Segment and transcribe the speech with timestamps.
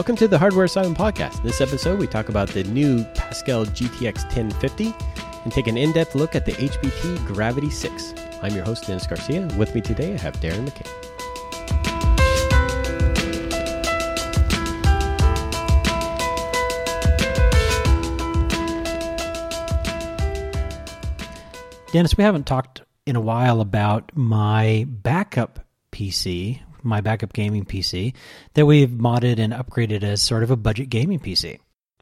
[0.00, 1.40] Welcome to the Hardware Asylum Podcast.
[1.40, 4.94] In This episode, we talk about the new Pascal GTX 1050
[5.44, 8.14] and take an in depth look at the HBT Gravity 6.
[8.40, 9.46] I'm your host, Dennis Garcia.
[9.58, 10.88] With me today, I have Darren McKay.
[21.92, 25.60] Dennis, we haven't talked in a while about my backup
[25.92, 28.14] PC, my backup gaming PC,
[28.54, 31.58] that we've modded and upgraded as sort of a budget gaming PC.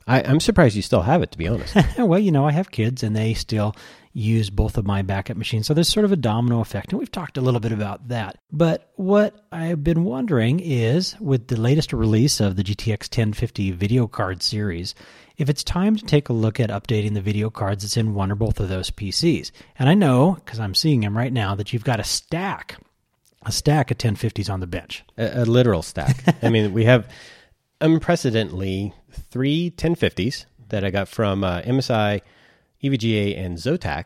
[0.09, 1.77] I, I'm surprised you still have it, to be honest.
[1.99, 3.77] well, you know, I have kids and they still
[4.15, 5.67] use both of my backup machines.
[5.67, 6.93] So there's sort of a domino effect.
[6.93, 8.39] And we've talked a little bit about that.
[8.51, 14.07] But what I've been wondering is with the latest release of the GTX 1050 video
[14.07, 14.95] card series,
[15.37, 18.33] if it's time to take a look at updating the video cards that's in one
[18.33, 19.53] or both of those PCs.
[19.79, 22.77] And I know, because I'm seeing them right now, that you've got a stack,
[23.43, 25.05] a stack of 1050s on the bench.
[25.17, 26.17] a, a literal stack.
[26.43, 27.09] I mean, we have
[27.81, 28.93] unprecedentedly
[29.31, 32.21] three 1050s that I got from uh, MSI,
[32.83, 34.05] EVGA, and Zotac.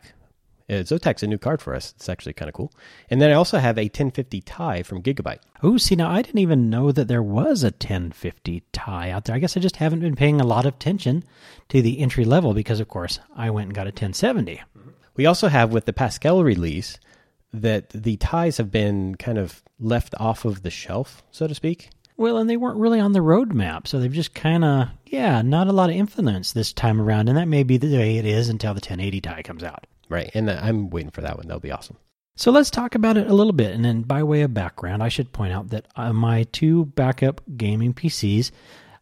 [0.69, 1.93] Uh, Zotac's a new card for us.
[1.97, 2.71] It's actually kind of cool.
[3.09, 5.39] And then I also have a 1050 Ti from Gigabyte.
[5.61, 9.35] Oh, see, now I didn't even know that there was a 1050 Ti out there.
[9.35, 11.25] I guess I just haven't been paying a lot of attention
[11.69, 14.61] to the entry level because, of course, I went and got a 1070.
[15.15, 16.97] We also have with the Pascal release
[17.53, 21.89] that the Tis have been kind of left off of the shelf, so to speak.
[22.17, 25.67] Well, and they weren't really on the roadmap, so they've just kind of, yeah, not
[25.67, 28.49] a lot of influence this time around, and that may be the way it is
[28.49, 29.87] until the 1080 Ti comes out.
[30.09, 30.29] Right.
[30.33, 31.47] And I'm waiting for that one.
[31.47, 31.97] That'll be awesome.
[32.35, 33.73] So let's talk about it a little bit.
[33.73, 37.41] And then, by way of background, I should point out that uh, my two backup
[37.57, 38.51] gaming PCs,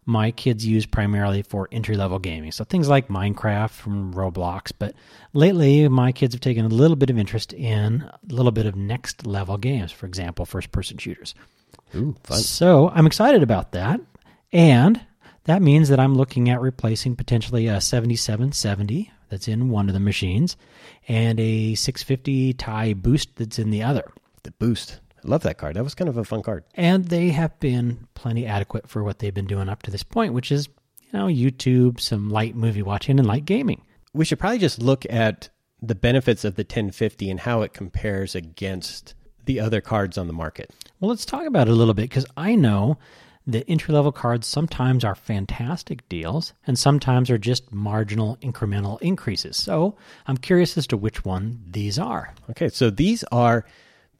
[0.06, 2.52] my kids use primarily for entry level gaming.
[2.52, 4.72] So things like Minecraft from Roblox.
[4.78, 4.96] But
[5.34, 8.76] lately, my kids have taken a little bit of interest in a little bit of
[8.76, 11.36] next level games, for example, first person shooters.
[11.96, 12.40] Ooh, fun.
[12.40, 14.02] So I'm excited about that.
[14.52, 15.02] And
[15.46, 20.00] that means that I'm looking at replacing potentially a 7770 that's in one of the
[20.00, 20.58] machines
[21.08, 24.12] and a 650 Ti Boost that's in the other.
[24.44, 25.00] The boost.
[25.24, 25.76] I love that card.
[25.76, 26.64] That was kind of a fun card.
[26.76, 30.34] And they have been plenty adequate for what they've been doing up to this point,
[30.34, 30.68] which is,
[31.02, 33.84] you know, YouTube, some light movie watching, and light gaming.
[34.14, 35.50] We should probably just look at
[35.82, 39.16] the benefits of the 1050 and how it compares against
[39.46, 40.72] the other cards on the market.
[41.00, 42.98] Well, let's talk about it a little bit because I know
[43.48, 49.58] that entry level cards sometimes are fantastic deals and sometimes are just marginal incremental increases.
[49.58, 52.34] So I'm curious as to which one these are.
[52.52, 53.66] Okay, so these are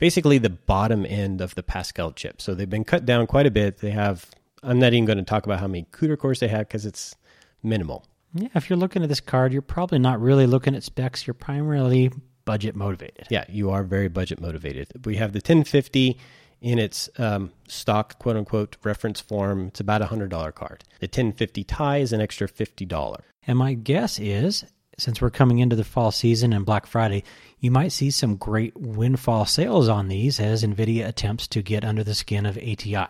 [0.02, 2.42] basically the bottom end of the Pascal chip.
[2.42, 3.78] So they've been cut down quite a bit.
[3.78, 4.26] They have,
[4.64, 7.16] I'm not even going to talk about how many CUDA cores they have because it's
[7.62, 8.04] minimal.
[8.34, 11.28] Yeah, if you're looking at this card, you're probably not really looking at specs.
[11.28, 12.12] You're primarily
[12.46, 13.28] budget motivated.
[13.30, 14.88] Yeah, you are very budget motivated.
[15.06, 16.18] We have the 1050
[16.62, 19.68] in its um, stock quote unquote reference form.
[19.68, 20.84] It's about a $100 card.
[21.00, 23.20] The 1050 Ti is an extra $50.
[23.46, 24.66] And my guess is,
[24.98, 27.24] since we're coming into the fall season and Black Friday,
[27.60, 32.04] you might see some great windfall sales on these as NVIDIA attempts to get under
[32.04, 33.08] the skin of ATI.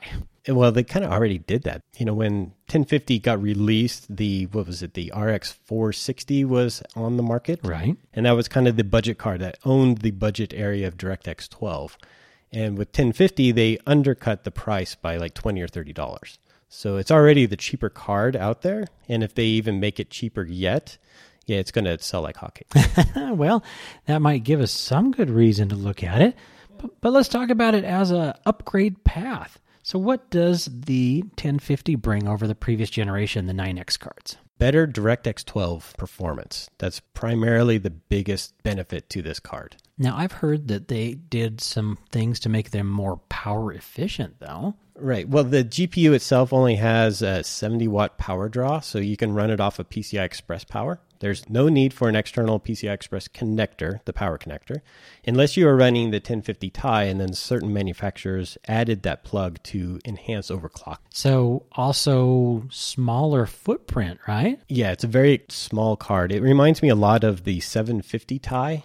[0.48, 1.82] Well, they kind of already did that.
[1.98, 4.94] You know, when 1050 got released, the what was it?
[4.96, 7.96] The RX 460 was on the market, Right.
[8.14, 11.48] and that was kind of the budget card that owned the budget area of DirectX
[11.50, 11.98] 12.
[12.52, 16.40] And with 1050, they undercut the price by like 20 or 30 dollars.
[16.70, 20.44] So it's already the cheaper card out there, and if they even make it cheaper
[20.44, 20.98] yet,
[21.48, 23.36] yeah, it's going to sell like hotcakes.
[23.36, 23.64] well,
[24.06, 26.36] that might give us some good reason to look at it.
[26.78, 29.60] But, but let's talk about it as a upgrade path.
[29.84, 34.38] So what does the 1050 bring over the previous generation, the 9X cards?
[34.60, 36.70] Better DirectX 12 performance.
[36.78, 39.76] That's primarily the biggest benefit to this card.
[39.98, 44.76] Now, I've heard that they did some things to make them more power efficient, though.
[45.02, 45.28] Right.
[45.28, 49.50] Well, the GPU itself only has a 70 watt power draw, so you can run
[49.50, 51.00] it off of PCI Express power.
[51.20, 54.82] There's no need for an external PCI Express connector, the power connector,
[55.26, 60.00] unless you are running the 1050 Ti and then certain manufacturers added that plug to
[60.06, 60.98] enhance overclock.
[61.10, 64.60] So, also smaller footprint, right?
[64.68, 66.32] Yeah, it's a very small card.
[66.32, 68.84] It reminds me a lot of the 750 Ti.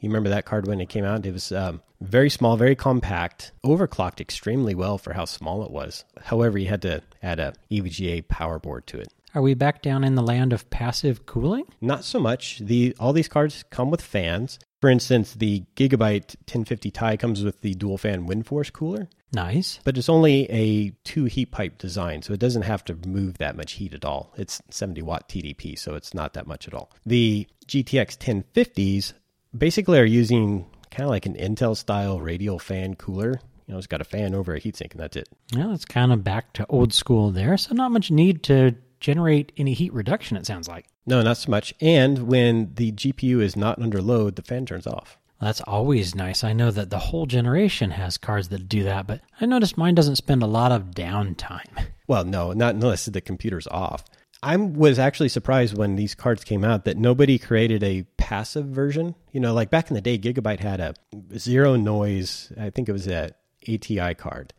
[0.00, 1.24] You remember that card when it came out?
[1.26, 6.04] It was um, very small, very compact, overclocked extremely well for how small it was.
[6.22, 9.08] However, you had to add a EVGA power board to it.
[9.34, 11.64] Are we back down in the land of passive cooling?
[11.80, 12.58] Not so much.
[12.58, 14.58] The all these cards come with fans.
[14.80, 19.80] For instance, the Gigabyte 1050 Ti comes with the dual fan WindForce cooler, Nice.
[19.84, 23.56] but it's only a two heat pipe design, so it doesn't have to move that
[23.56, 24.32] much heat at all.
[24.36, 26.90] It's 70 watt TDP, so it's not that much at all.
[27.06, 29.14] The GTX 1050s
[29.58, 33.86] basically are using kind of like an Intel style radial fan cooler You know, it's
[33.86, 35.28] got a fan over a heatsink, and that's it.
[35.52, 37.56] Yeah, it's kind of back to old school there.
[37.56, 40.36] So not much need to generate any heat reduction.
[40.36, 40.86] It sounds like.
[41.06, 41.74] No, not so much.
[41.80, 45.18] And when the GPU is not under load, the fan turns off.
[45.40, 46.42] That's always nice.
[46.42, 49.94] I know that the whole generation has cards that do that, but I noticed mine
[49.94, 51.86] doesn't spend a lot of downtime.
[52.08, 54.04] Well, no, not unless the computer's off.
[54.42, 59.14] I was actually surprised when these cards came out that nobody created a passive version.
[59.32, 60.94] You know, like back in the day, Gigabyte had a
[61.38, 63.30] zero noise, I think it was a
[63.68, 64.52] ATI card.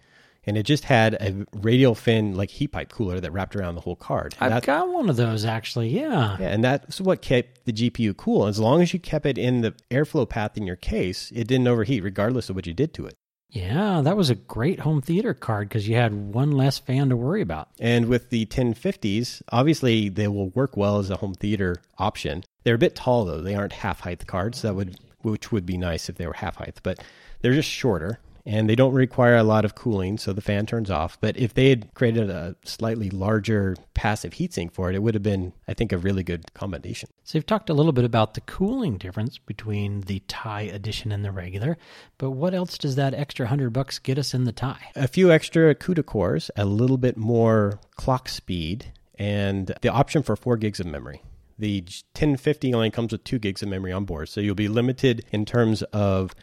[0.45, 3.81] And it just had a radial fin, like heat pipe cooler that wrapped around the
[3.81, 4.33] whole card.
[4.39, 5.89] I've That- got one of those actually.
[5.89, 6.37] Yeah.
[6.39, 8.47] yeah, and that's what kept the GPU cool.
[8.47, 11.67] As long as you kept it in the airflow path in your case, it didn't
[11.67, 13.15] overheat, regardless of what you did to it.
[13.49, 17.15] Yeah, that was a great home theater card because you had one less fan to
[17.15, 17.69] worry about.
[17.79, 22.43] And with the 1050s, obviously they will work well as a home theater option.
[22.63, 24.61] They're a bit tall though; they aren't half height cards.
[24.63, 26.99] That would, which would be nice if they were half height, but
[27.41, 30.89] they're just shorter and they don't require a lot of cooling, so the fan turns
[30.89, 31.19] off.
[31.19, 35.21] But if they had created a slightly larger passive heatsink for it, it would have
[35.21, 37.09] been, I think, a really good combination.
[37.25, 41.25] So you've talked a little bit about the cooling difference between the Ti edition and
[41.25, 41.77] the regular,
[42.17, 44.75] but what else does that extra hundred bucks get us in the Ti?
[44.95, 50.37] A few extra CUDA cores, a little bit more clock speed, and the option for
[50.37, 51.21] four gigs of memory.
[51.59, 55.25] The 1050 only comes with two gigs of memory on board, so you'll be limited
[55.31, 56.33] in terms of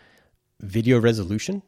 [0.61, 1.63] video resolution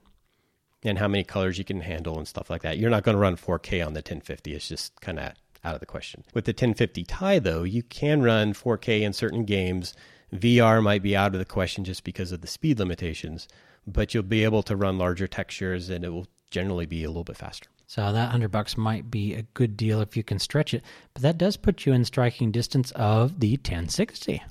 [0.86, 2.78] and how many colors you can handle and stuff like that.
[2.78, 4.54] You're not going to run 4K on the 1050.
[4.54, 5.32] It's just kind of
[5.64, 6.24] out of the question.
[6.32, 9.94] With the 1050 Ti, though, you can run 4K in certain games.
[10.32, 13.48] VR might be out of the question just because of the speed limitations,
[13.86, 17.24] but you'll be able to run larger textures and it will generally be a little
[17.24, 17.68] bit faster.
[17.88, 20.82] So that hundred bucks might be a good deal if you can stretch it,
[21.14, 24.42] but that does put you in striking distance of the 1060.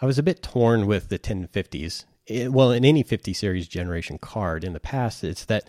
[0.00, 2.04] I was a bit torn with the 1050s.
[2.28, 5.68] It- well, in any 50 series generation card in the past, it's that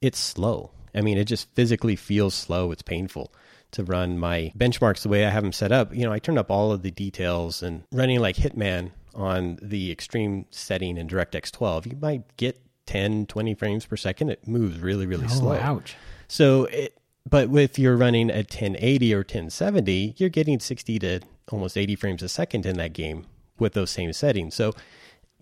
[0.00, 0.70] it's slow.
[0.94, 2.70] I mean, it just physically feels slow.
[2.72, 3.32] It's painful
[3.70, 5.94] to run my benchmarks the way I have them set up.
[5.94, 9.90] You know, I turned up all of the details and running like Hitman on the
[9.90, 14.28] extreme setting in DirectX 12, you might get 10, 20 frames per second.
[14.30, 15.52] It moves really, really Oh, slow.
[15.54, 15.96] ouch.
[16.28, 21.20] So, it, but if you're running a 1080 or 1070, you're getting 60 to
[21.50, 23.26] almost 80 frames a second in that game
[23.58, 24.54] with those same settings.
[24.54, 24.72] So,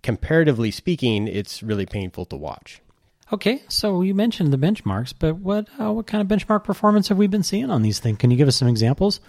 [0.02, 2.81] comparatively speaking, it's really painful to watch.
[3.32, 7.19] Okay, so you mentioned the benchmarks, but what uh, what kind of benchmark performance have
[7.19, 8.19] we been seeing on these things?
[8.19, 9.20] Can you give us some examples?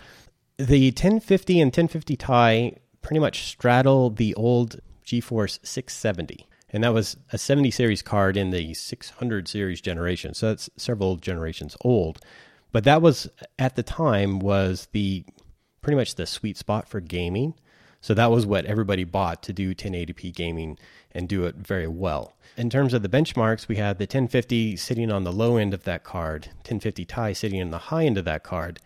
[0.58, 6.48] The 1050 and 1050 Ti pretty much straddle the old GeForce 670.
[6.72, 10.34] And that was a 70 series card in the 600 series generation.
[10.34, 12.20] So that's several generations old.
[12.72, 13.30] But that was
[13.60, 15.26] at the time was the
[15.82, 17.56] pretty much the sweet spot for gaming.
[18.02, 20.78] So that was what everybody bought to do 1080p gaming
[21.12, 22.34] and do it very well.
[22.58, 25.84] In terms of the benchmarks, we had the 1050 sitting on the low end of
[25.84, 28.80] that card, 1050 Ti sitting on the high end of that card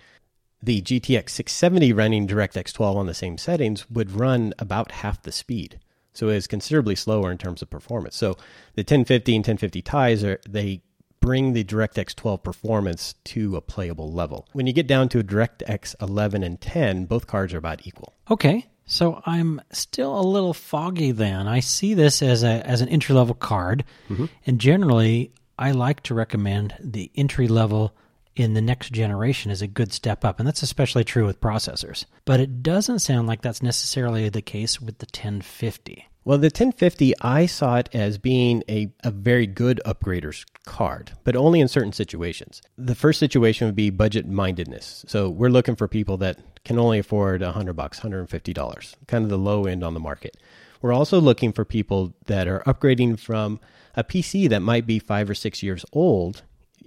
[0.66, 5.32] the GTX 670 running DirectX 12 on the same settings would run about half the
[5.32, 5.80] speed.
[6.14, 8.16] So it is considerably slower in terms of performance.
[8.16, 8.34] So
[8.74, 10.82] the 1050 and 1050 Tis are they
[11.20, 14.48] bring the DirectX 12 performance to a playable level.
[14.54, 18.14] When you get down to a DirectX 11 and 10, both cards are about equal.
[18.32, 21.48] Okay, so I'm still a little foggy then.
[21.48, 24.26] I see this as a as an entry level card, mm-hmm.
[24.46, 27.96] and generally I like to recommend the entry level
[28.36, 32.06] in the next generation is a good step up, and that's especially true with processors.
[32.26, 36.08] But it doesn't sound like that's necessarily the case with the 1050.
[36.26, 41.36] Well, the 1050, I saw it as being a, a very good upgrader's card, but
[41.36, 42.64] only in certain situations.
[42.80, 45.06] The first situation would be budget mindedness.
[45.08, 49.38] So we're looking for people that can only afford 100 bucks, $150, kind of the
[49.38, 50.36] low end on the market.
[50.82, 53.60] We're also looking for people that are upgrading from
[53.96, 56.42] a PC that might be five or six years old,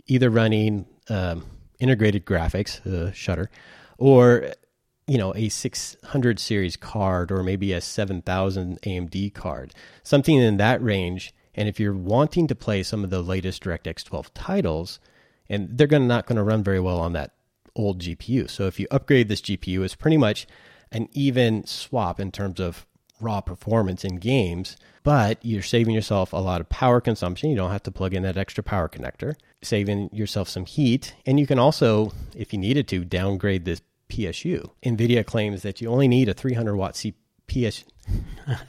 [0.08, 1.46] either running um,
[1.78, 3.50] integrated graphics, uh, Shutter,
[3.98, 4.50] or
[5.08, 10.82] you know a 600 series card or maybe a 7000 AMD card, something in that
[10.82, 11.34] range.
[11.54, 15.00] And if you're wanting to play some of the latest DirectX 12 titles,
[15.48, 17.32] and they're gonna, not going to run very well on that
[17.74, 18.48] old GPU.
[18.48, 20.46] So if you upgrade this GPU, it's pretty much
[20.92, 22.86] an even swap in terms of
[23.20, 27.50] raw performance in games, but you're saving yourself a lot of power consumption.
[27.50, 31.14] You don't have to plug in that extra power connector, saving yourself some heat.
[31.26, 34.70] And you can also, if you needed to, downgrade this PSU.
[34.82, 37.84] NVIDIA claims that you only need a 300 watt CPS.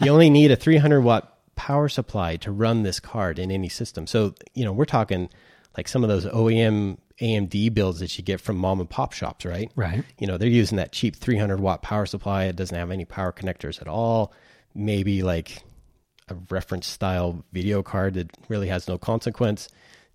[0.01, 4.07] you only need a 300 watt power supply to run this card in any system.
[4.07, 5.29] So, you know, we're talking
[5.75, 9.45] like some of those OEM AMD builds that you get from mom and pop shops,
[9.45, 9.71] right?
[9.75, 10.03] Right.
[10.17, 12.45] You know, they're using that cheap 300 watt power supply.
[12.45, 14.33] It doesn't have any power connectors at all.
[14.73, 15.63] Maybe like
[16.29, 19.67] a reference style video card that really has no consequence.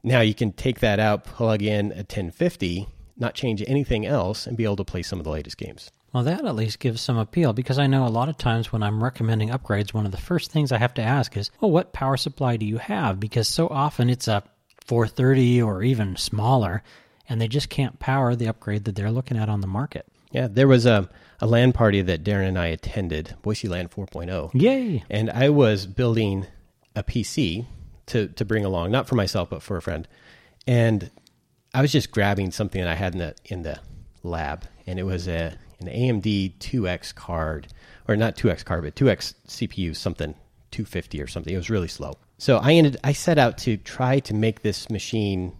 [0.02, 4.56] Now you can take that out, plug in a 1050, not change anything else, and
[4.56, 5.90] be able to play some of the latest games.
[6.12, 8.84] Well, that at least gives some appeal because I know a lot of times when
[8.84, 11.92] I'm recommending upgrades, one of the first things I have to ask is, well, what
[11.92, 13.18] power supply do you have?
[13.18, 14.44] Because so often it's a
[14.86, 16.84] 430 or even smaller,
[17.28, 20.06] and they just can't power the upgrade that they're looking at on the market.
[20.30, 21.08] Yeah, there was a,
[21.40, 24.50] a LAN party that Darren and I attended, Boise LAN 4.0.
[24.54, 25.04] Yay!
[25.10, 26.46] And I was building
[26.94, 27.66] a PC
[28.06, 30.06] to, to bring along, not for myself, but for a friend.
[30.66, 31.10] And
[31.74, 33.80] I was just grabbing something that I had in the, in the
[34.22, 37.66] lab, and it was a an AMD 2X card,
[38.08, 40.34] or not 2X card, but 2X CPU, something
[40.70, 41.52] 250 or something.
[41.52, 42.16] It was really slow.
[42.38, 42.96] So I ended.
[43.02, 45.52] I set out to try to make this machine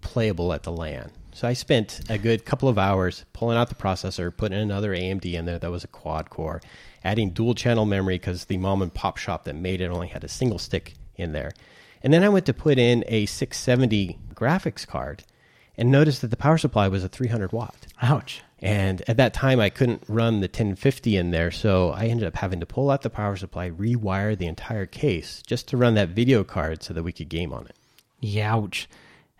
[0.00, 1.10] playable at the LAN.
[1.32, 5.32] So I spent a good couple of hours pulling out the processor, putting another AMD
[5.32, 6.60] in there that was a quad core,
[7.02, 10.22] adding dual channel memory because the mom and pop shop that made it only had
[10.22, 11.52] a single stick in there.
[12.02, 15.24] And then I went to put in a 670 graphics card
[15.76, 17.86] and noticed that the power supply was a 300 watt.
[18.02, 18.42] Ouch.
[18.60, 22.36] And at that time, I couldn't run the 1050 in there, so I ended up
[22.36, 26.10] having to pull out the power supply, rewire the entire case just to run that
[26.10, 27.76] video card so that we could game on it.
[28.22, 28.86] Youch.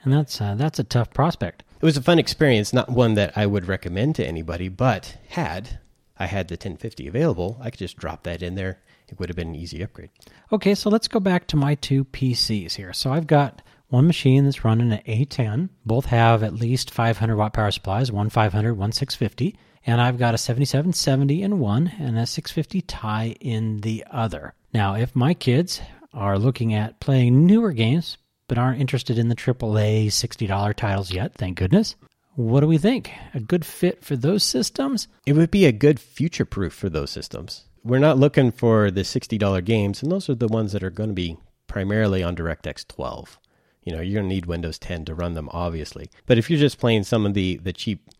[0.02, 1.62] And that's uh, that's a tough prospect.
[1.80, 5.78] It was a fun experience, not one that I would recommend to anybody, but had
[6.18, 8.80] I had the 1050 available, I could just drop that in there.
[9.08, 10.10] It would have been an easy upgrade.
[10.52, 12.92] Okay, so let's go back to my two PCs here.
[12.92, 13.62] So I've got
[13.94, 15.68] one machine that's running an A10.
[15.86, 19.56] Both have at least 500 watt power supplies, one 500, one 650.
[19.86, 24.54] And I've got a 7770 in one and a 650 Ti in the other.
[24.72, 25.80] Now, if my kids
[26.12, 31.34] are looking at playing newer games but aren't interested in the AAA $60 titles yet,
[31.34, 31.94] thank goodness,
[32.34, 33.12] what do we think?
[33.32, 35.06] A good fit for those systems?
[35.24, 37.66] It would be a good future proof for those systems.
[37.84, 41.10] We're not looking for the $60 games, and those are the ones that are going
[41.10, 41.36] to be
[41.68, 43.38] primarily on DirectX 12.
[43.84, 46.10] You know, you're going to need Windows 10 to run them, obviously.
[46.26, 48.10] But if you're just playing some of the, the cheap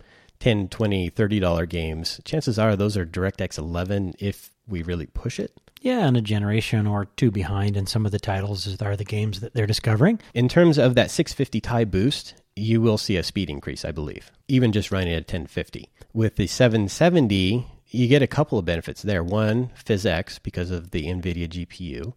[0.41, 5.53] 10 20 $30 games, chances are those are DirectX 11 if we really push it.
[5.81, 9.41] Yeah, and a generation or two behind in some of the titles are the games
[9.41, 10.19] that they're discovering.
[10.33, 14.31] In terms of that 650 Ti boost, you will see a speed increase, I believe,
[14.49, 15.91] even just running at 1050.
[16.15, 19.23] With the 770, you get a couple of benefits there.
[19.23, 22.15] One, PhysX because of the NVIDIA GPU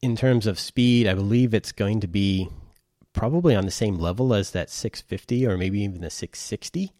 [0.00, 2.48] in terms of speed, I believe it's going to be
[3.12, 6.92] probably on the same level as that 650 or maybe even the 660.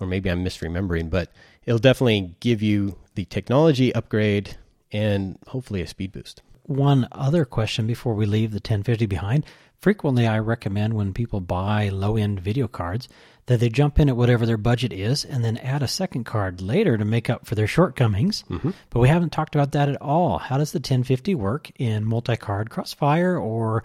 [0.00, 1.32] Or maybe I'm misremembering, but
[1.64, 4.56] it'll definitely give you the technology upgrade
[4.92, 6.40] and hopefully a speed boost.
[6.68, 9.46] One other question before we leave the 1050 behind.
[9.80, 13.08] Frequently, I recommend when people buy low end video cards
[13.46, 16.60] that they jump in at whatever their budget is and then add a second card
[16.60, 18.44] later to make up for their shortcomings.
[18.50, 18.72] Mm-hmm.
[18.90, 20.36] But we haven't talked about that at all.
[20.36, 23.82] How does the 1050 work in multi card crossfire or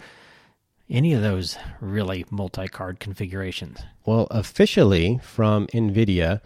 [0.90, 3.80] any of those really multi card configurations?
[4.04, 6.42] Well, officially from NVIDIA,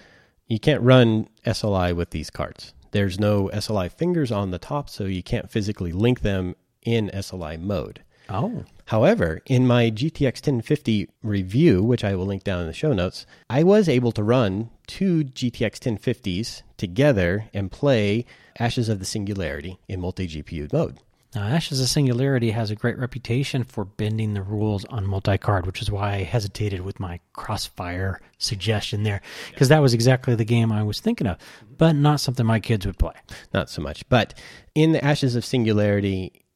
[0.46, 2.74] you can't run SLI with these cards.
[2.90, 7.60] There's no SLI fingers on the top, so you can't physically link them in SLI
[7.60, 8.02] mode.
[8.28, 8.64] Oh.
[8.86, 13.26] However, in my GTX 1050 review, which I will link down in the show notes,
[13.48, 18.24] I was able to run two GTX 1050s together and play
[18.58, 20.98] Ashes of the Singularity in multi GPU mode.
[21.34, 25.66] Now, Ashes of Singularity has a great reputation for bending the rules on multi card,
[25.66, 29.20] which is why I hesitated with my crossfire suggestion there,
[29.50, 31.36] because that was exactly the game I was thinking of,
[31.76, 33.12] but not something my kids would play.
[33.52, 34.08] Not so much.
[34.08, 34.32] But
[34.74, 36.46] in the Ashes of Singularity,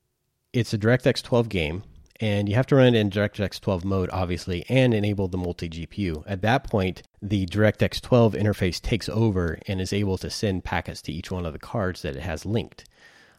[0.55, 1.83] it's a DirectX 12 game,
[2.19, 5.69] and you have to run it in DirectX 12 mode, obviously, and enable the multi
[5.69, 6.25] GPU.
[6.27, 11.03] At that point, the DirectX 12 interface takes over and is able to send packets
[11.03, 12.87] to each one of the cards that it has linked.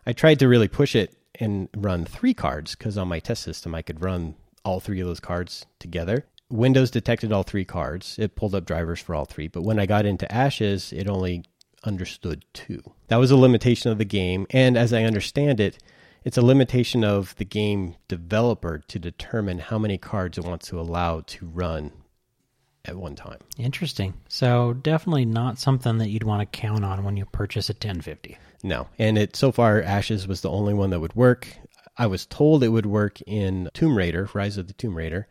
[0.06, 3.74] I tried to really push it and run three cards because on my test system,
[3.76, 6.26] I could run all three of those cards together.
[6.50, 8.18] Windows detected all three cards.
[8.20, 9.48] It pulled up drivers for all three.
[9.48, 11.44] But when I got into Ashes, it only
[11.84, 12.82] understood two.
[13.08, 14.46] That was a limitation of the game.
[14.52, 15.78] And as I understand it,
[16.24, 20.80] it's a limitation of the game developer to determine how many cards it wants to
[20.80, 21.92] allow to run
[22.86, 23.40] at one time.
[23.58, 24.14] Interesting.
[24.28, 28.38] So definitely not something that you'd want to count on when you purchase a 1050.
[28.64, 28.88] No.
[28.98, 31.48] And it so far Ashes was the only one that would work.
[31.98, 35.28] I was told it would work in Tomb Raider, Rise of the Tomb Raider,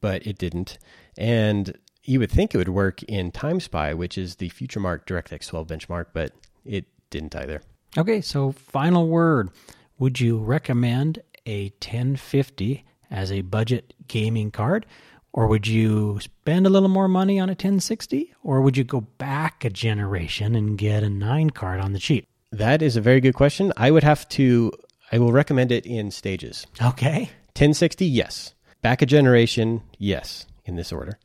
[0.00, 0.78] but it didn't.
[1.18, 5.04] And you would think it would work in Time Spy, which is the future FutureMark
[5.04, 6.32] DirectX 12 benchmark, but
[6.64, 7.60] it didn't either.
[7.98, 9.50] Okay, so final word.
[9.98, 14.86] Would you recommend a 1050 as a budget gaming card?
[15.32, 18.32] Or would you spend a little more money on a 1060?
[18.42, 22.26] Or would you go back a generation and get a 9 card on the cheap?
[22.52, 23.72] That is a very good question.
[23.76, 24.72] I would have to,
[25.12, 26.66] I will recommend it in stages.
[26.82, 27.30] Okay.
[27.54, 28.54] 1060, yes.
[28.80, 31.18] Back a generation, yes, in this order.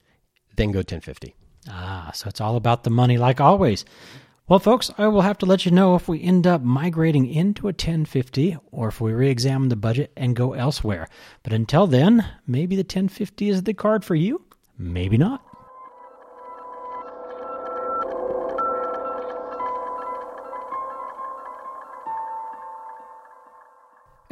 [0.55, 1.35] Then go 1050.
[1.69, 3.85] Ah, so it's all about the money, like always.
[4.49, 7.67] Well, folks, I will have to let you know if we end up migrating into
[7.67, 11.07] a 1050 or if we re examine the budget and go elsewhere.
[11.43, 14.43] But until then, maybe the 1050 is the card for you,
[14.77, 15.41] maybe not.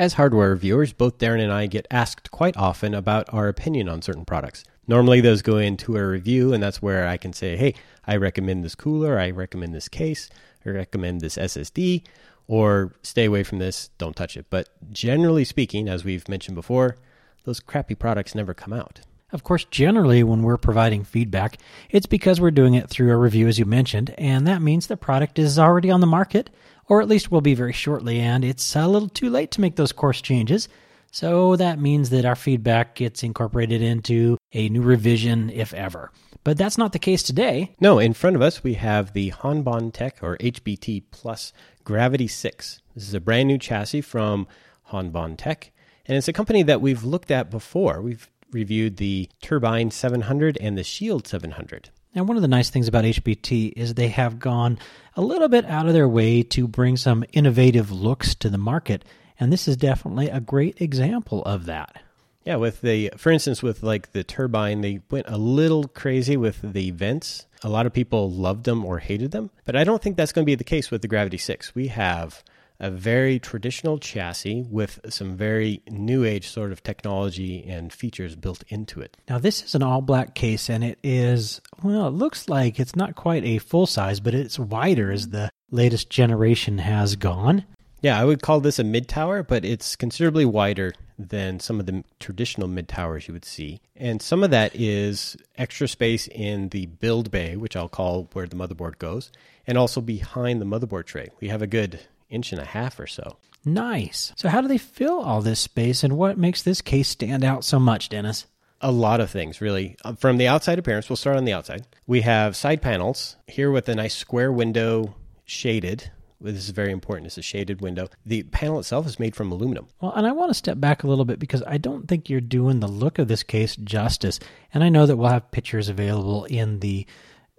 [0.02, 4.02] As hardware reviewers, both Darren and I get asked quite often about our opinion on
[4.02, 4.64] certain products.
[4.88, 7.76] Normally, those go into a review, and that's where I can say, hey,
[8.08, 10.28] I recommend this cooler, I recommend this case,
[10.66, 12.02] I recommend this SSD,
[12.48, 14.48] or stay away from this, don't touch it.
[14.50, 16.98] But generally speaking, as we've mentioned before,
[17.44, 19.02] those crappy products never come out.
[19.32, 21.60] Of course, generally, when we're providing feedback,
[21.92, 24.98] it's because we're doing it through a review, as you mentioned, and that means the
[24.98, 26.50] product is already on the market,
[26.92, 29.78] or at least will be very shortly, and it's a little too late to make
[29.78, 30.68] those course changes.
[31.10, 36.12] So that means that our feedback gets incorporated into a new revision, if ever.
[36.44, 37.74] But that's not the case today.
[37.80, 41.54] No, in front of us we have the Hanbon Tech or HBT Plus
[41.86, 42.82] Gravity 6.
[42.94, 44.46] This is a brand new chassis from
[44.92, 45.72] Hanbon Tech,
[46.06, 48.02] and it's a company that we've looked at before.
[48.02, 51.90] We've reviewed the Turbine 700 and the Shield 700.
[52.14, 54.80] Now, one of the nice things about HBT is they have gone
[55.16, 59.06] a little bit out of their way to bring some innovative looks to the market,
[59.40, 62.02] and this is definitely a great example of that.
[62.44, 66.74] Yeah, with the, for instance, with like the turbine, they went a little crazy with
[66.74, 67.46] the vents.
[67.64, 70.44] A lot of people loved them or hated them, but I don't think that's going
[70.44, 71.74] to be the case with the Gravity 6.
[71.76, 72.44] We have
[72.82, 78.64] a very traditional chassis with some very new age sort of technology and features built
[78.68, 79.16] into it.
[79.30, 82.96] Now, this is an all black case, and it is, well, it looks like it's
[82.96, 87.64] not quite a full size, but it's wider as the latest generation has gone.
[88.02, 91.86] Yeah, I would call this a mid tower, but it's considerably wider than some of
[91.86, 93.80] the traditional mid towers you would see.
[93.96, 98.48] And some of that is extra space in the build bay, which I'll call where
[98.48, 99.32] the motherboard goes,
[99.68, 101.30] and also behind the motherboard tray.
[101.40, 102.00] We have a good
[102.32, 103.38] inch and a half or so.
[103.64, 104.34] Nice.
[104.36, 107.64] So, how do they fill all this space, and what makes this case stand out
[107.64, 108.48] so much, Dennis?
[108.84, 109.96] A lot of things, really.
[110.04, 111.86] Uh, from the outside appearance, we'll start on the outside.
[112.08, 115.16] We have side panels here with a nice square window
[115.46, 116.10] shaded
[116.42, 117.28] this is very important.
[117.28, 118.08] It's a shaded window.
[118.26, 119.88] The panel itself is made from aluminum.
[120.02, 122.42] Well, and I want to step back a little bit because I don't think you're
[122.42, 124.40] doing the look of this case justice.
[124.74, 127.06] And I know that we'll have pictures available in the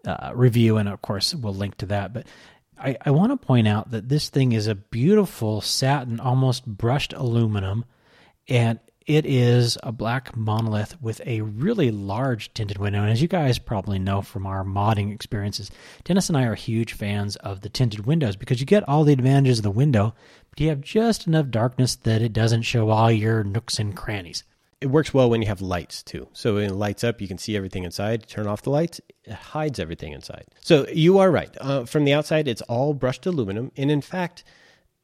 [0.04, 2.12] uh, review, and of course, we'll link to that.
[2.12, 2.26] But
[2.78, 7.12] I, I want to point out that this thing is a beautiful satin, almost brushed
[7.12, 7.84] aluminum,
[8.48, 13.02] and it is a black monolith with a really large tinted window.
[13.02, 15.70] And as you guys probably know from our modding experiences,
[16.04, 19.12] Dennis and I are huge fans of the tinted windows because you get all the
[19.12, 20.14] advantages of the window,
[20.50, 24.44] but you have just enough darkness that it doesn't show all your nooks and crannies.
[24.82, 26.26] It works well when you have lights too.
[26.32, 28.26] So when it lights up, you can see everything inside.
[28.26, 30.44] Turn off the lights, it hides everything inside.
[30.60, 31.56] So you are right.
[31.60, 33.70] Uh, from the outside, it's all brushed aluminum.
[33.76, 34.42] And in fact,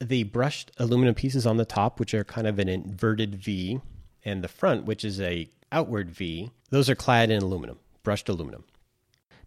[0.00, 3.80] the brushed aluminum pieces on the top, which are kind of an inverted V,
[4.24, 8.64] and the front, which is a outward V, those are clad in aluminum, brushed aluminum.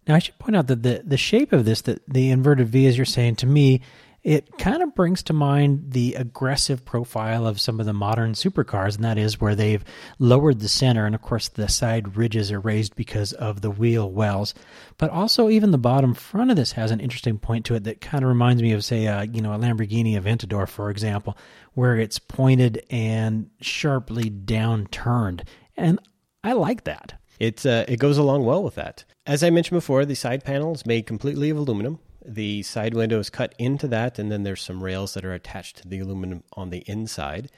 [0.08, 2.86] Now I should point out that the the shape of this, that the inverted V,
[2.86, 3.82] as you're saying to me,
[4.22, 8.94] it kind of brings to mind the aggressive profile of some of the modern supercars,
[8.94, 9.84] and that is where they've
[10.20, 14.08] lowered the center, and of course the side ridges are raised because of the wheel
[14.08, 14.54] wells.
[14.96, 18.00] But also, even the bottom front of this has an interesting point to it that
[18.00, 21.36] kind of reminds me of, say, a, you know, a Lamborghini Aventador, for example,
[21.74, 25.42] where it's pointed and sharply downturned,
[25.76, 25.98] and
[26.44, 27.14] I like that.
[27.40, 29.04] It uh, it goes along well with that.
[29.26, 33.18] As I mentioned before, the side panel is made completely of aluminum the side window
[33.18, 36.42] is cut into that, and then there's some rails that are attached to the aluminum
[36.54, 37.50] on the inside.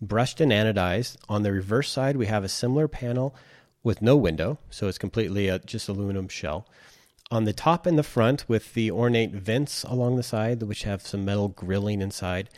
[0.00, 1.16] Brushed and anodized.
[1.28, 3.34] On the reverse side, we have a similar panel
[3.82, 6.66] with no window, so it's completely a, just aluminum shell.
[7.30, 11.06] On the top and the front, with the ornate vents along the side, which have
[11.06, 12.50] some metal grilling inside,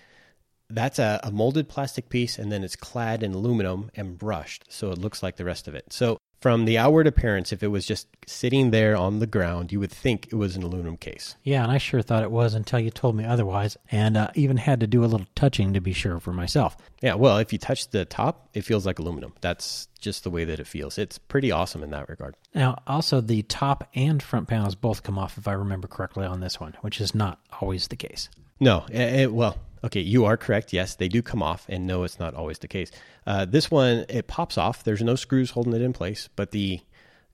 [0.70, 4.90] that's a, a, molded plastic piece, and then it's clad in aluminum and brushed, so
[4.90, 5.92] it looks like the rest of it.
[5.92, 9.78] So from the outward appearance, if it was just sitting there on the ground, you
[9.78, 11.36] would think it was an aluminum case.
[11.44, 14.56] Yeah, and I sure thought it was until you told me otherwise, and uh, even
[14.56, 16.76] had to do a little touching to be sure for myself.
[17.00, 19.34] Yeah, well, if you touch the top, it feels like aluminum.
[19.40, 20.98] That's just the way that it feels.
[20.98, 22.34] It's pretty awesome in that regard.
[22.54, 26.40] Now, also, the top and front panels both come off, if I remember correctly, on
[26.40, 28.28] this one, which is not always the case.
[28.58, 30.72] No, it, it, well, Okay, you are correct.
[30.72, 32.90] Yes, they do come off, and no, it's not always the case.
[33.26, 34.84] Uh, this one it pops off.
[34.84, 36.80] There's no screws holding it in place, but the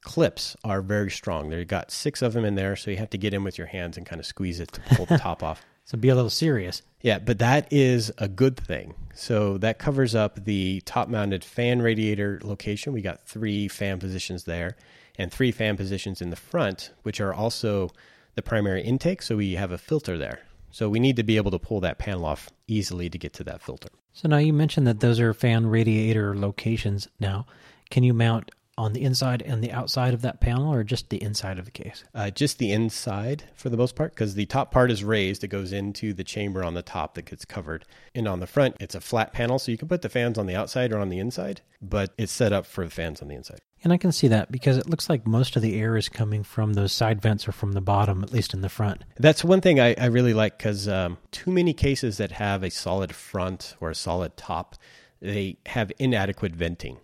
[0.00, 1.50] clips are very strong.
[1.50, 3.66] They've got six of them in there, so you have to get in with your
[3.66, 5.64] hands and kind of squeeze it to pull the top off.
[5.88, 6.82] So be a little serious.
[7.00, 8.92] Yeah, but that is a good thing.
[9.14, 12.92] So that covers up the top mounted fan radiator location.
[12.92, 14.76] We got three fan positions there
[15.16, 17.90] and three fan positions in the front, which are also
[18.34, 19.22] the primary intake.
[19.22, 20.40] So we have a filter there.
[20.70, 23.44] So we need to be able to pull that panel off easily to get to
[23.44, 23.88] that filter.
[24.12, 27.08] So now you mentioned that those are fan radiator locations.
[27.20, 27.46] Now,
[27.90, 31.20] can you mount on the inside and the outside of that panel or just the
[31.22, 32.04] inside of the case?
[32.14, 35.42] Uh, just the inside for the most part, because the top part is raised.
[35.42, 37.84] It goes into the chamber on the top that gets covered.
[38.14, 40.46] And on the front, it's a flat panel, so you can put the fans on
[40.46, 43.34] the outside or on the inside, but it's set up for the fans on the
[43.34, 43.60] inside.
[43.84, 46.42] And I can see that because it looks like most of the air is coming
[46.42, 49.04] from those side vents or from the bottom, at least in the front.
[49.16, 52.70] That's one thing I, I really like because um, too many cases that have a
[52.70, 54.74] solid front or a solid top,
[55.20, 56.98] they have inadequate venting.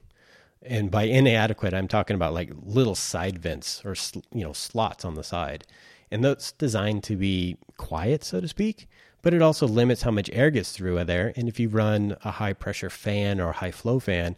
[0.63, 3.95] And by inadequate i'm talking about like little side vents or
[4.33, 5.65] you know slots on the side.
[6.11, 8.89] And that's designed to be quiet so to speak
[9.25, 11.33] but it also limits how much air gets through there.
[11.35, 14.37] And if you run a high pressure fan or a high flow fan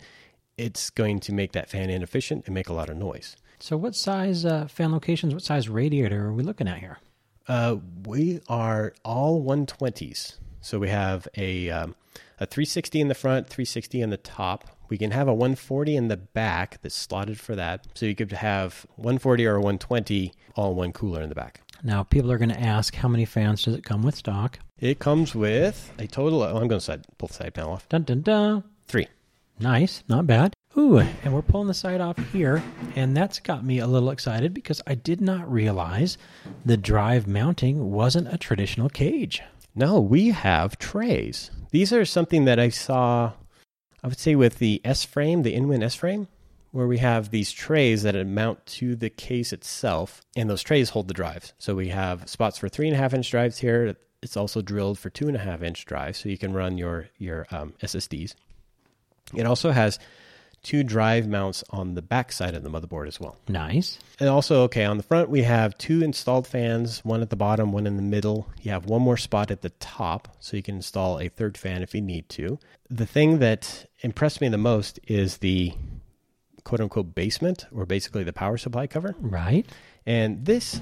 [0.58, 3.94] it's going to make that fan inefficient and make a lot of noise so what
[3.94, 6.98] size uh, fan locations what size radiator are we looking at here
[7.48, 11.94] uh, we are all 120s so we have a um,
[12.38, 16.08] a 360 in the front 360 in the top we can have a 140 in
[16.08, 17.86] the back that's slotted for that.
[17.94, 21.60] So you could have 140 or 120 all one cooler in the back.
[21.82, 24.58] Now, people are going to ask how many fans does it come with stock?
[24.78, 27.72] It comes with a total of, oh, I'm going to side, pull the side panel
[27.72, 27.88] off.
[27.88, 28.64] Dun dun dun.
[28.86, 29.08] Three.
[29.58, 30.54] Nice, not bad.
[30.76, 32.62] Ooh, and we're pulling the side off here,
[32.94, 36.18] and that's got me a little excited because I did not realize
[36.64, 39.42] the drive mounting wasn't a traditional cage.
[39.74, 41.50] No, we have trays.
[41.70, 43.32] These are something that I saw
[44.06, 46.28] I would say with the S frame, the Inwin S frame,
[46.70, 51.08] where we have these trays that mount to the case itself, and those trays hold
[51.08, 51.54] the drives.
[51.58, 53.96] So we have spots for three and a half inch drives here.
[54.22, 57.08] It's also drilled for two and a half inch drives, so you can run your
[57.18, 58.34] your um, SSDs.
[59.34, 59.98] It also has
[60.62, 63.36] two drive mounts on the back side of the motherboard as well.
[63.46, 63.98] Nice.
[64.18, 67.70] And also, okay, on the front, we have two installed fans, one at the bottom,
[67.70, 68.48] one in the middle.
[68.62, 71.82] You have one more spot at the top, so you can install a third fan
[71.82, 72.58] if you need to.
[72.90, 75.72] The thing that impressed me the most is the
[76.64, 79.14] quote unquote basement, or basically the power supply cover.
[79.20, 79.66] Right.
[80.04, 80.80] And this,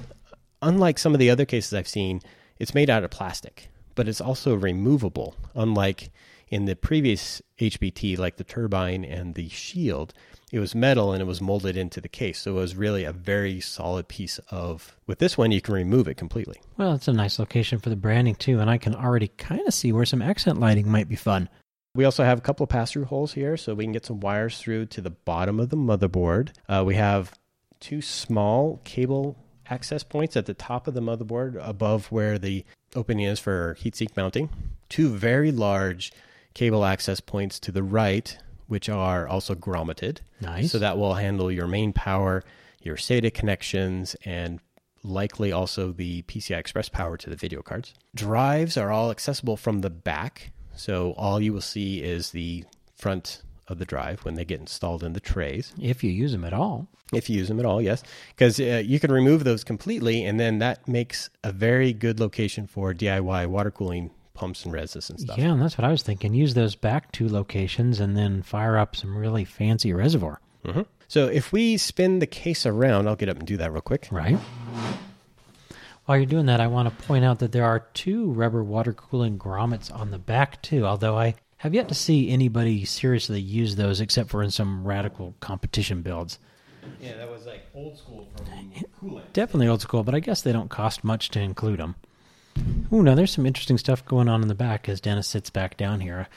[0.63, 2.21] unlike some of the other cases I've seen,
[2.57, 6.09] it's made out of plastic, but it's also removable, unlike
[6.49, 10.13] in the previous HBT, like the turbine and the shield,
[10.51, 12.39] it was metal and it was molded into the case.
[12.41, 14.95] So it was really a very solid piece of.
[15.07, 16.61] With this one, you can remove it completely.
[16.77, 19.73] Well, it's a nice location for the branding too, and I can already kind of
[19.73, 21.49] see where some accent lighting might be fun.
[21.95, 24.19] We also have a couple of pass through holes here, so we can get some
[24.19, 26.49] wires through to the bottom of the motherboard.
[26.67, 27.33] Uh, we have
[27.79, 29.37] two small cable
[29.69, 34.15] access points at the top of the motherboard above where the opening is for heatsink
[34.15, 34.49] mounting.
[34.89, 36.11] Two very large
[36.55, 40.21] cable access points to the right, which are also grommeted.
[40.41, 40.71] Nice.
[40.71, 42.43] So that will handle your main power,
[42.81, 44.59] your SATA connections, and
[45.03, 47.93] likely also the PCI Express power to the video cards.
[48.15, 50.51] Drives are all accessible from the back.
[50.73, 52.63] So all you will see is the
[52.95, 55.73] front of the drive when they get installed in the trays.
[55.79, 56.87] If you use them at all.
[57.13, 58.03] If you use them at all, yes.
[58.29, 62.65] Because uh, you can remove those completely, and then that makes a very good location
[62.65, 65.37] for DIY water cooling pumps and reses and stuff.
[65.37, 66.33] Yeah, and that's what I was thinking.
[66.33, 70.39] Use those back two locations and then fire up some really fancy reservoir.
[70.65, 70.81] Mm-hmm.
[71.07, 74.07] So if we spin the case around, I'll get up and do that real quick.
[74.11, 74.37] Right.
[76.05, 78.93] While you're doing that, I want to point out that there are two rubber water
[78.93, 80.85] cooling grommets on the back too.
[80.85, 85.33] Although I have yet to see anybody seriously use those, except for in some radical
[85.39, 86.37] competition builds.
[87.01, 88.45] Yeah, that was like old school from
[89.01, 89.33] Koolance.
[89.33, 91.95] Definitely old school, but I guess they don't cost much to include them.
[92.95, 95.75] Ooh, now there's some interesting stuff going on in the back as Dennis sits back
[95.75, 96.27] down here.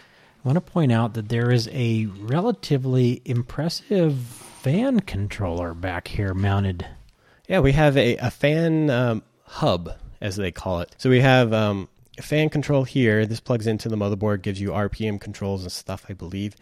[0.44, 6.34] I want to point out that there is a relatively impressive fan controller back here
[6.34, 6.86] mounted.
[7.48, 10.94] Yeah, we have a, a fan um, hub, as they call it.
[10.98, 11.88] So we have um,
[12.20, 13.26] fan control here.
[13.26, 16.56] This plugs into the motherboard, gives you RPM controls and stuff, I believe.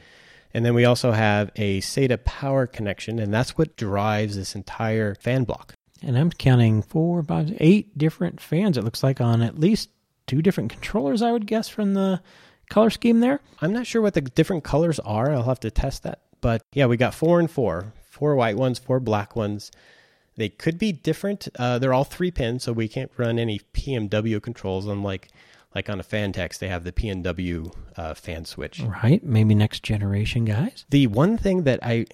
[0.52, 5.14] And then we also have a SATA power connection, and that's what drives this entire
[5.14, 8.76] fan block and I'm counting four, five, eight different fans.
[8.76, 9.90] It looks like on at least
[10.26, 11.22] two different controllers.
[11.22, 12.20] I would guess from the
[12.68, 13.40] color scheme there.
[13.60, 15.32] I'm not sure what the different colors are.
[15.32, 16.22] I'll have to test that.
[16.40, 19.70] But yeah, we got four and four, four white ones, four black ones.
[20.36, 21.48] They could be different.
[21.58, 24.86] Uh, they're all three pins, so we can't run any PMW controls.
[24.86, 25.30] Unlike
[25.74, 28.80] like on a Phanteks, they have the PNW uh, fan switch.
[28.80, 29.22] Right.
[29.22, 30.86] Maybe next generation guys.
[30.88, 32.06] The one thing that I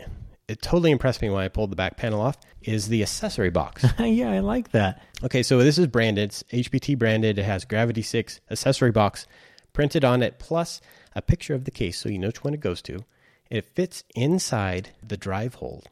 [0.52, 3.84] it totally impressed me when I pulled the back panel off is the accessory box.
[3.98, 5.02] yeah, I like that.
[5.24, 6.24] Okay, so this is branded.
[6.24, 7.38] It's HBT branded.
[7.38, 9.26] It has Gravity 6 accessory box
[9.72, 10.82] printed on it, plus
[11.16, 13.04] a picture of the case so you know which one it goes to.
[13.50, 15.84] It fits inside the drive hole.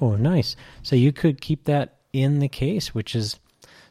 [0.00, 0.54] Oh, nice.
[0.82, 3.38] So you could keep that in the case, which is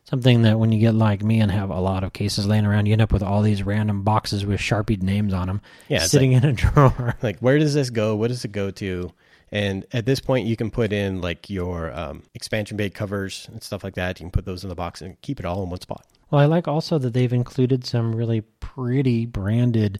[0.06, 2.86] something that when you get like me and have a lot of cases laying around,
[2.86, 6.32] you end up with all these random boxes with sharpied names on them, Yeah, sitting
[6.32, 7.16] in a drawer.
[7.22, 8.16] Like, where does this go?
[8.16, 9.12] What does it go to?
[9.52, 13.64] And at this point, you can put in like your um, expansion bait covers and
[13.64, 14.20] stuff like that.
[14.20, 16.06] You can put those in the box and keep it all in one spot.
[16.30, 20.00] Well, I like also that they've included some really pretty branded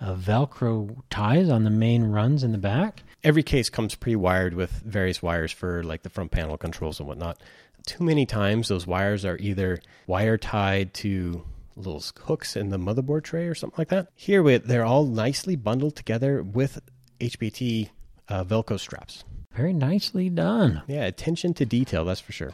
[0.00, 3.02] uh, Velcro ties on the main runs in the back.
[3.24, 7.40] Every case comes pre-wired with various wires for like the front panel controls and whatnot.
[7.86, 11.44] Too many times, those wires are either wire tied to
[11.76, 14.08] little hooks in the motherboard tray or something like that.
[14.14, 16.80] Here, they're all nicely bundled together with
[17.20, 17.90] HBT
[18.28, 19.24] uh, Velcro straps.
[19.52, 20.82] Very nicely done.
[20.86, 22.52] Yeah, attention to detail, that's for sure.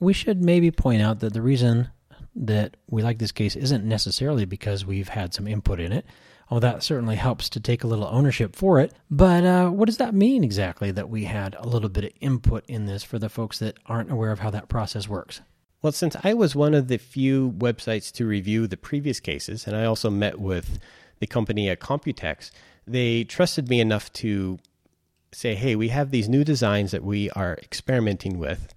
[0.00, 1.88] We should maybe point out that the reason
[2.36, 6.04] that we like this case isn't necessarily because we've had some input in it.
[6.50, 8.92] Oh, that certainly helps to take a little ownership for it.
[9.10, 12.64] But uh, what does that mean exactly that we had a little bit of input
[12.68, 15.40] in this for the folks that aren't aware of how that process works?
[15.80, 19.76] Well, since I was one of the few websites to review the previous cases, and
[19.76, 20.78] I also met with
[21.18, 22.50] the company at Computex,
[22.86, 24.58] they trusted me enough to
[25.34, 28.72] say, hey, we have these new designs that we are experimenting with.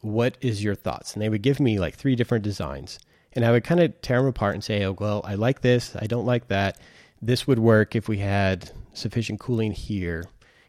[0.00, 1.12] What is your thoughts?
[1.12, 2.98] And they would give me like three different designs.
[3.32, 5.94] And I would kind of tear them apart and say, oh, well, I like this.
[5.94, 6.78] I don't like that.
[7.22, 10.24] This would work if we had sufficient cooling here.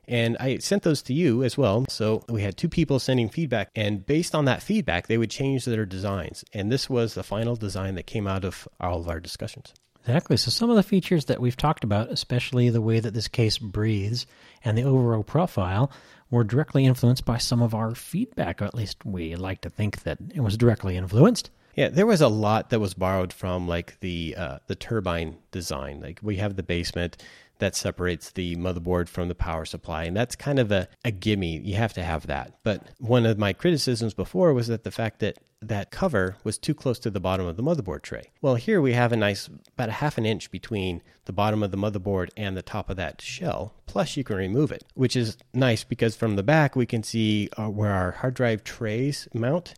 [0.08, 1.86] And I sent those to you as well.
[1.88, 3.70] So we had two people sending feedback.
[3.76, 6.44] And based on that feedback, they would change their designs.
[6.54, 9.74] And this was the final design that came out of all of our discussions.
[10.02, 10.36] Exactly.
[10.38, 13.58] So, some of the features that we've talked about, especially the way that this case
[13.60, 14.26] breathes
[14.64, 15.92] and the overall profile,
[16.32, 20.02] were directly influenced by some of our feedback, or at least we like to think
[20.04, 21.52] that it was directly influenced.
[21.76, 26.02] Yeah, there was a lot that was borrowed from like the uh, the turbine design.
[26.02, 27.18] Like we have the basement
[27.60, 31.60] that separates the motherboard from the power supply, and that's kind of a, a gimme.
[31.60, 32.56] You have to have that.
[32.64, 36.74] But one of my criticisms before was that the fact that that cover was too
[36.74, 38.32] close to the bottom of the motherboard tray.
[38.42, 41.70] Well, here we have a nice about a half an inch between the bottom of
[41.70, 43.76] the motherboard and the top of that shell.
[43.86, 47.48] Plus, you can remove it, which is nice because from the back we can see
[47.58, 49.76] uh, where our hard drive trays mount.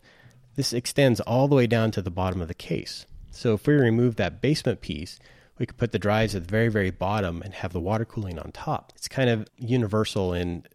[0.56, 3.06] This extends all the way down to the bottom of the case.
[3.32, 5.20] So if we remove that basement piece,
[5.58, 8.39] we could put the drives at the very, very bottom and have the water cooling
[8.39, 8.94] on top.
[8.96, 10.66] It's kind of universal in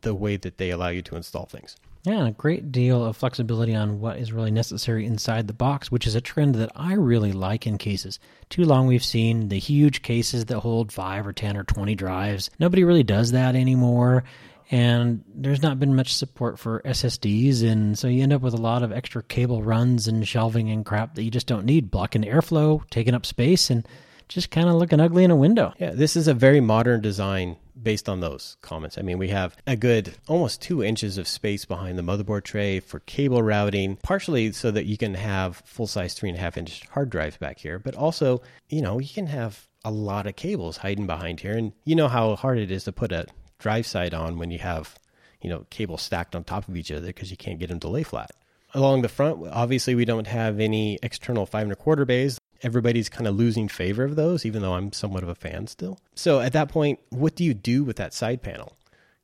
[0.00, 1.76] the way that they allow you to install things.
[2.02, 6.06] Yeah, a great deal of flexibility on what is really necessary inside the box, which
[6.06, 8.18] is a trend that I really like in cases.
[8.48, 12.50] Too long we've seen the huge cases that hold 5 or 10 or 20 drives.
[12.58, 14.24] Nobody really does that anymore,
[14.70, 18.60] and there's not been much support for SSDs, and so you end up with a
[18.60, 22.22] lot of extra cable runs and shelving and crap that you just don't need, blocking
[22.22, 23.86] airflow, taking up space, and
[24.28, 25.74] just kind of looking ugly in a window.
[25.78, 28.96] Yeah, this is a very modern design based on those comments.
[28.96, 32.78] I mean, we have a good almost two inches of space behind the motherboard tray
[32.78, 36.56] for cable routing, partially so that you can have full size three and a half
[36.56, 40.36] inch hard drives back here, but also, you know, you can have a lot of
[40.36, 41.56] cables hiding behind here.
[41.56, 43.26] And you know how hard it is to put a
[43.60, 44.98] drive side on when you have,
[45.40, 47.88] you know, cables stacked on top of each other because you can't get them to
[47.88, 48.32] lay flat.
[48.74, 53.08] Along the front, obviously, we don't have any external five and a quarter bays everybody's
[53.08, 55.98] kind of losing favor of those, even though I'm somewhat of a fan still.
[56.14, 58.76] So at that point, what do you do with that side panel?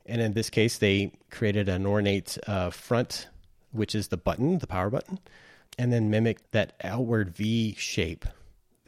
[0.06, 3.28] And in this case, they created an ornate uh, front,
[3.72, 5.18] which is the button, the power button,
[5.78, 8.24] and then mimic that outward V shape,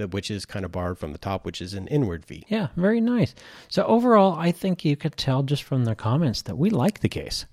[0.06, 2.44] which is kind of borrowed from the top, which is an inward V.
[2.48, 3.34] Yeah, very nice.
[3.68, 7.08] So overall, I think you could tell just from the comments that we like the
[7.08, 7.46] case.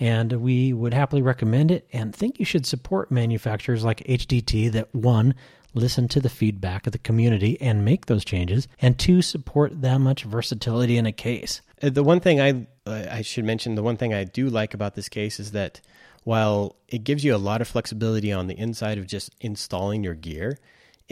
[0.00, 4.92] And we would happily recommend it and think you should support manufacturers like HBT that
[4.94, 5.34] one,
[5.74, 9.98] listen to the feedback of the community and make those changes, and two, support that
[9.98, 11.60] much versatility in a case.
[11.82, 14.74] Uh, The one thing I uh, I should mention, the one thing I do like
[14.74, 15.80] about this case is that
[16.24, 20.14] while it gives you a lot of flexibility on the inside of just installing your
[20.14, 20.58] gear,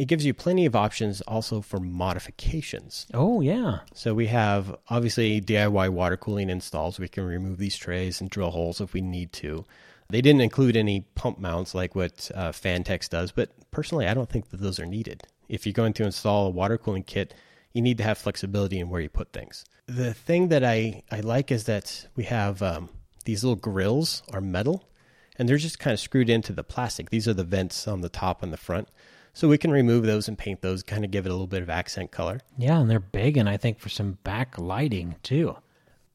[0.00, 3.06] it gives you plenty of options also for modifications.
[3.12, 3.80] Oh, yeah.
[3.92, 6.98] So we have obviously DIY water cooling installs.
[6.98, 9.66] We can remove these trays and drill holes if we need to.
[10.08, 14.30] They didn't include any pump mounts like what uh, Phanteks does, but personally, I don't
[14.30, 15.22] think that those are needed.
[15.50, 17.34] If you're going to install a water cooling kit,
[17.74, 19.66] you need to have flexibility in where you put things.
[19.84, 22.88] The thing that I, I like is that we have um,
[23.26, 24.88] these little grills are metal,
[25.36, 27.10] and they're just kind of screwed into the plastic.
[27.10, 28.88] These are the vents on the top and the front.
[29.32, 31.62] So we can remove those and paint those, kind of give it a little bit
[31.62, 32.40] of accent color.
[32.58, 35.56] Yeah, and they're big, and I think for some backlighting too.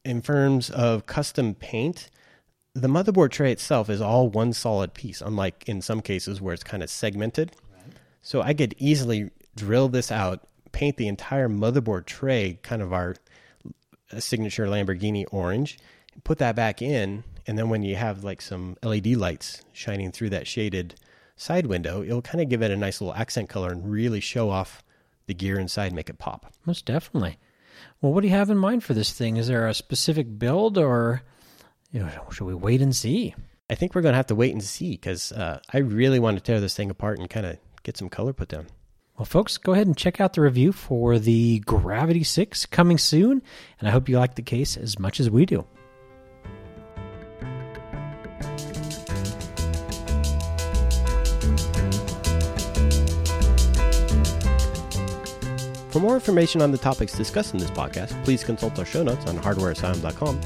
[0.04, 2.10] in terms of custom paint,
[2.74, 6.64] the motherboard tray itself is all one solid piece, unlike in some cases where it's
[6.64, 7.54] kind of segmented.
[8.22, 13.16] So I could easily drill this out, paint the entire motherboard tray, kind of our
[14.12, 15.80] uh, signature Lamborghini orange,
[16.24, 20.32] put that back in, and then when you have like some LED lights shining through
[20.32, 20.96] that shaded
[21.36, 24.50] side window, it'll kind of give it a nice little accent color and really show
[24.50, 24.84] off
[25.28, 26.54] the gear inside, make it pop.
[26.66, 27.38] Most definitely.
[28.02, 29.38] Well, what do you have in mind for this thing?
[29.38, 31.24] Is there a specific build, or
[31.92, 33.34] you know, should we wait and see?
[33.70, 36.38] I think we're going to have to wait and see because uh, I really want
[36.38, 38.68] to tear this thing apart and kind of get some color put down.
[39.18, 43.42] Well, folks, go ahead and check out the review for the Gravity 6 coming soon,
[43.80, 45.66] and I hope you like the case as much as we do.
[56.06, 59.38] More information on the topics discussed in this podcast, please consult our show notes on
[59.38, 60.40] hardwareasylum.com.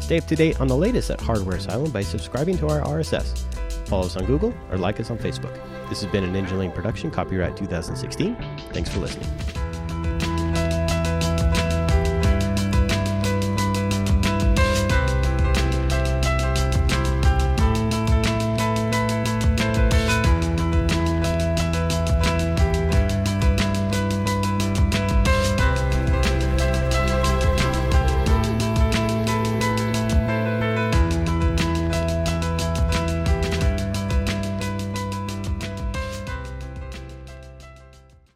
[0.00, 3.38] Stay up to date on the latest at Hardware Asylum by subscribing to our RSS.
[3.88, 5.54] Follow us on Google or like us on Facebook.
[5.88, 8.36] This has been an Ninja production, copyright 2016.
[8.72, 9.63] Thanks for listening.